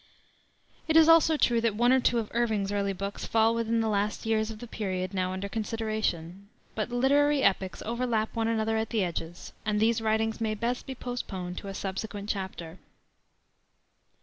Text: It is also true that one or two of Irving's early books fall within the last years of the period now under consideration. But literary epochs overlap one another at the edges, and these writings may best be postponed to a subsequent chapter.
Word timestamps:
It 0.87 0.97
is 0.97 1.07
also 1.07 1.37
true 1.37 1.61
that 1.61 1.75
one 1.75 1.91
or 1.91 1.99
two 1.99 2.17
of 2.17 2.31
Irving's 2.33 2.71
early 2.71 2.91
books 2.91 3.23
fall 3.25 3.53
within 3.53 3.81
the 3.81 3.87
last 3.87 4.25
years 4.25 4.49
of 4.49 4.57
the 4.57 4.65
period 4.65 5.13
now 5.13 5.31
under 5.31 5.47
consideration. 5.47 6.49
But 6.73 6.89
literary 6.89 7.43
epochs 7.43 7.83
overlap 7.83 8.35
one 8.35 8.47
another 8.47 8.77
at 8.77 8.89
the 8.89 9.03
edges, 9.03 9.53
and 9.63 9.79
these 9.79 10.01
writings 10.01 10.41
may 10.41 10.55
best 10.55 10.87
be 10.87 10.95
postponed 10.95 11.59
to 11.59 11.67
a 11.67 11.75
subsequent 11.75 12.29
chapter. 12.29 12.79